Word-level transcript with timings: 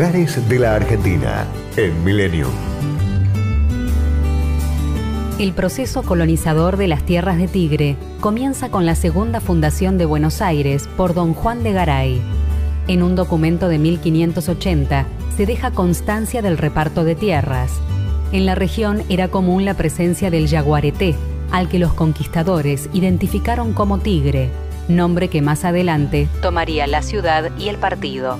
De 0.00 0.58
la 0.58 0.76
Argentina 0.76 1.44
en 1.76 2.02
Millennium. 2.02 2.50
El 5.38 5.52
proceso 5.52 6.02
colonizador 6.02 6.78
de 6.78 6.88
las 6.88 7.02
tierras 7.02 7.36
de 7.36 7.48
Tigre 7.48 7.96
comienza 8.18 8.70
con 8.70 8.86
la 8.86 8.94
segunda 8.94 9.40
fundación 9.40 9.98
de 9.98 10.06
Buenos 10.06 10.40
Aires 10.40 10.88
por 10.96 11.12
don 11.12 11.34
Juan 11.34 11.62
de 11.62 11.72
Garay. 11.72 12.22
En 12.88 13.02
un 13.02 13.14
documento 13.14 13.68
de 13.68 13.76
1580 13.76 15.04
se 15.36 15.44
deja 15.44 15.70
constancia 15.70 16.40
del 16.40 16.56
reparto 16.56 17.04
de 17.04 17.14
tierras. 17.14 17.70
En 18.32 18.46
la 18.46 18.54
región 18.54 19.02
era 19.10 19.28
común 19.28 19.66
la 19.66 19.74
presencia 19.74 20.30
del 20.30 20.46
yaguareté, 20.46 21.14
al 21.50 21.68
que 21.68 21.78
los 21.78 21.92
conquistadores 21.92 22.88
identificaron 22.94 23.74
como 23.74 23.98
Tigre, 23.98 24.48
nombre 24.88 25.28
que 25.28 25.42
más 25.42 25.66
adelante 25.66 26.26
tomaría 26.40 26.86
la 26.86 27.02
ciudad 27.02 27.50
y 27.58 27.68
el 27.68 27.76
partido. 27.76 28.38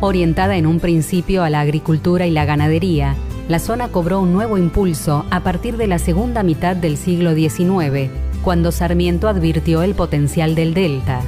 Orientada 0.00 0.56
en 0.56 0.66
un 0.68 0.78
principio 0.78 1.42
a 1.42 1.50
la 1.50 1.58
agricultura 1.60 2.24
y 2.24 2.30
la 2.30 2.44
ganadería, 2.44 3.16
la 3.48 3.58
zona 3.58 3.88
cobró 3.88 4.20
un 4.20 4.32
nuevo 4.32 4.56
impulso 4.56 5.26
a 5.30 5.40
partir 5.40 5.76
de 5.76 5.88
la 5.88 5.98
segunda 5.98 6.44
mitad 6.44 6.76
del 6.76 6.96
siglo 6.96 7.34
XIX, 7.34 8.08
cuando 8.44 8.70
Sarmiento 8.70 9.26
advirtió 9.26 9.82
el 9.82 9.94
potencial 9.96 10.54
del 10.54 10.72
delta. 10.72 11.20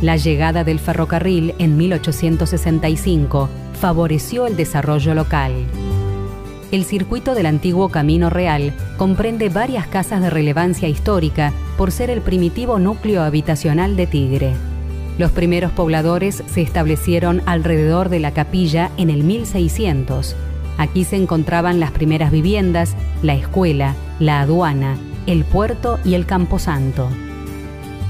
La 0.00 0.16
llegada 0.16 0.62
del 0.62 0.78
ferrocarril 0.78 1.54
en 1.58 1.76
1865 1.76 3.48
favoreció 3.80 4.46
el 4.46 4.54
desarrollo 4.54 5.14
local. 5.14 5.52
El 6.70 6.84
circuito 6.84 7.34
del 7.34 7.46
antiguo 7.46 7.88
Camino 7.88 8.30
Real 8.30 8.72
comprende 8.98 9.48
varias 9.48 9.88
casas 9.88 10.22
de 10.22 10.30
relevancia 10.30 10.88
histórica 10.88 11.52
por 11.76 11.90
ser 11.90 12.08
el 12.08 12.20
primitivo 12.20 12.78
núcleo 12.78 13.22
habitacional 13.22 13.96
de 13.96 14.06
Tigre. 14.06 14.71
Los 15.18 15.30
primeros 15.30 15.72
pobladores 15.72 16.42
se 16.46 16.62
establecieron 16.62 17.42
alrededor 17.46 18.08
de 18.08 18.18
la 18.18 18.32
capilla 18.32 18.90
en 18.96 19.10
el 19.10 19.24
1600. 19.24 20.34
Aquí 20.78 21.04
se 21.04 21.16
encontraban 21.16 21.80
las 21.80 21.90
primeras 21.90 22.30
viviendas, 22.30 22.96
la 23.22 23.34
escuela, 23.34 23.94
la 24.18 24.40
aduana, 24.40 24.96
el 25.26 25.44
puerto 25.44 25.98
y 26.04 26.14
el 26.14 26.24
camposanto. 26.26 27.08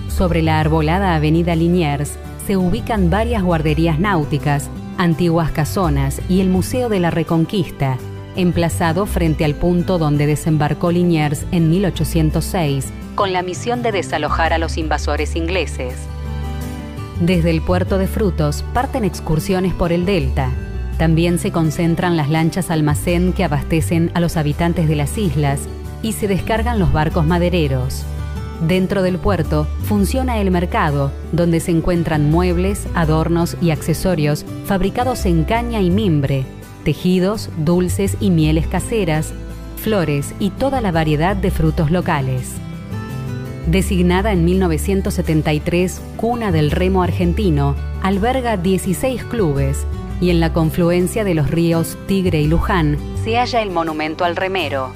Sobre 0.09 0.43
la 0.43 0.61
arbolada 0.61 1.15
avenida 1.15 1.57
Liniers 1.57 2.19
se 2.47 2.57
ubican 2.57 3.11
varias 3.11 3.43
guarderías 3.43 3.99
náuticas, 3.99 4.71
antiguas 4.99 5.51
casonas 5.51 6.21
y 6.29 6.41
el 6.41 6.49
Museo 6.49 6.89
de 6.89 7.01
la 7.01 7.11
Reconquista, 7.11 7.99
emplazado 8.37 9.07
frente 9.07 9.45
al 9.45 9.55
punto 9.55 9.99
donde 9.99 10.27
desembarcó 10.27 10.93
Liniers 10.93 11.45
en 11.51 11.69
1806, 11.71 12.93
con 13.15 13.33
la 13.33 13.43
misión 13.43 13.83
de 13.83 13.93
desalojar 13.93 14.53
a 14.53 14.59
los 14.59 14.79
invasores 14.79 15.37
ingleses. 15.37 15.97
Desde 17.23 17.51
el 17.51 17.63
puerto 17.63 17.99
de 17.99 18.09
Frutos 18.09 18.65
parten 18.75 19.05
excursiones 19.05 19.73
por 19.75 19.93
el 19.93 20.05
delta. 20.05 20.51
También 20.99 21.39
se 21.39 21.53
concentran 21.53 22.17
las 22.17 22.29
lanchas 22.29 22.69
almacén 22.69 23.33
que 23.33 23.45
abastecen 23.45 24.11
a 24.15 24.21
los 24.21 24.37
habitantes 24.37 24.89
de 24.89 24.97
las 24.97 25.17
islas 25.17 25.61
y 26.03 26.15
se 26.15 26.27
descargan 26.27 26.81
los 26.81 26.93
barcos 26.93 27.25
madereros. 27.25 28.03
Dentro 28.67 29.03
del 29.03 29.19
puerto 29.19 29.69
funciona 29.85 30.39
el 30.41 30.51
mercado, 30.51 31.13
donde 31.31 31.61
se 31.61 31.71
encuentran 31.71 32.29
muebles, 32.29 32.89
adornos 32.93 33.57
y 33.63 33.71
accesorios 33.71 34.45
fabricados 34.65 35.25
en 35.25 35.45
caña 35.45 35.81
y 35.81 35.91
mimbre, 35.91 36.45
tejidos, 36.83 37.51
dulces 37.57 38.17
y 38.19 38.31
mieles 38.31 38.67
caseras, 38.67 39.33
flores 39.77 40.35
y 40.41 40.51
toda 40.51 40.81
la 40.81 40.91
variedad 40.91 41.37
de 41.37 41.53
frutos 41.53 41.93
locales. 41.93 42.57
Designada 43.67 44.33
en 44.33 44.45
1973 44.45 46.01
cuna 46.17 46.51
del 46.51 46.71
remo 46.73 47.03
argentino, 47.03 47.77
alberga 48.03 48.57
16 48.57 49.25
clubes 49.25 49.87
y 50.21 50.31
en 50.31 50.41
la 50.41 50.53
confluencia 50.53 51.23
de 51.23 51.35
los 51.35 51.51
ríos 51.51 51.97
Tigre 52.07 52.41
y 52.41 52.49
Luján 52.49 52.97
se 53.23 53.37
halla 53.37 53.63
el 53.63 53.71
monumento 53.71 54.25
al 54.25 54.35
remero. 54.35 54.93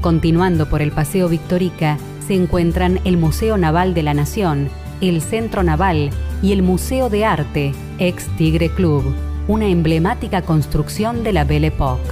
Continuando 0.00 0.68
por 0.68 0.80
el 0.80 0.92
Paseo 0.92 1.28
Victorica, 1.28 1.98
se 2.26 2.34
encuentran 2.34 3.00
el 3.04 3.16
Museo 3.16 3.56
Naval 3.56 3.94
de 3.94 4.04
la 4.04 4.14
Nación, 4.14 4.68
el 5.00 5.20
Centro 5.20 5.62
Naval 5.64 6.10
y 6.40 6.52
el 6.52 6.62
Museo 6.62 7.10
de 7.10 7.24
Arte, 7.24 7.72
ex 7.98 8.28
Tigre 8.36 8.68
Club, 8.68 9.12
una 9.48 9.66
emblemática 9.66 10.42
construcción 10.42 11.24
de 11.24 11.32
la 11.32 11.44
Belle 11.44 11.66
Époque. 11.66 12.10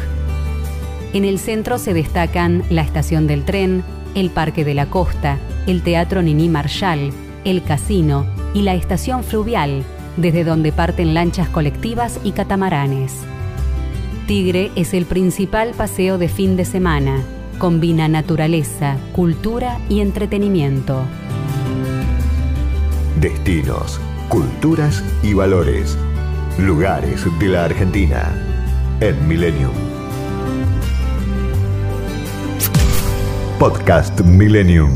En 1.12 1.24
el 1.24 1.38
centro 1.38 1.78
se 1.78 1.94
destacan 1.94 2.64
la 2.70 2.82
estación 2.82 3.26
del 3.26 3.44
tren, 3.44 3.84
el 4.14 4.30
Parque 4.30 4.64
de 4.64 4.74
la 4.74 4.86
Costa, 4.86 5.38
el 5.66 5.82
Teatro 5.82 6.22
Nini 6.22 6.48
Marshall, 6.48 7.12
el 7.44 7.62
casino 7.62 8.26
y 8.54 8.62
la 8.62 8.74
estación 8.74 9.24
fluvial, 9.24 9.84
desde 10.16 10.44
donde 10.44 10.72
parten 10.72 11.14
lanchas 11.14 11.48
colectivas 11.48 12.20
y 12.22 12.32
catamaranes. 12.32 13.14
Tigre 14.26 14.70
es 14.76 14.94
el 14.94 15.04
principal 15.04 15.72
paseo 15.76 16.18
de 16.18 16.28
fin 16.28 16.56
de 16.56 16.64
semana. 16.64 17.22
Combina 17.58 18.08
naturaleza, 18.08 18.96
cultura 19.12 19.78
y 19.88 20.00
entretenimiento. 20.00 21.02
Destinos, 23.20 24.00
culturas 24.28 25.02
y 25.22 25.34
valores. 25.34 25.96
Lugares 26.58 27.24
de 27.38 27.48
la 27.48 27.64
Argentina 27.64 28.32
en 29.00 29.28
Millennium. 29.28 29.91
Podcast 33.62 34.24
Millennium. 34.26 34.90